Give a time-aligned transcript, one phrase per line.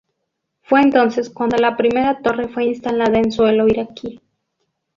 [0.63, 4.19] Fue entonces cuando la primera torre fue instalada en suelo iraquí.